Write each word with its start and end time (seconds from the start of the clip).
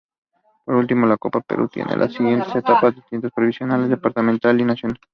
Por 0.65 0.73
último, 0.73 1.05
la 1.05 1.15
Copa 1.15 1.41
Perú 1.41 1.67
tiene 1.67 1.95
las 1.95 2.13
siguientes 2.13 2.55
etapas: 2.55 2.95
distrital, 2.95 3.29
provincial, 3.29 3.87
departamental, 3.87 4.59
y 4.59 4.65
nacional. 4.65 4.99